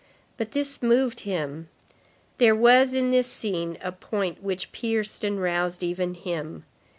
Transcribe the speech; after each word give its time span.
But 0.35 0.53
this 0.53 0.81
moved 0.81 1.19
him. 1.19 1.69
There 2.39 2.55
was 2.55 2.95
in 2.95 3.11
this 3.11 3.27
scene 3.27 3.77
a 3.83 3.91
point 3.91 4.41
which 4.41 4.71
pierced 4.71 5.23
and 5.23 5.39
roused 5.39 5.83
even 5.83 6.15
him. 6.15 6.63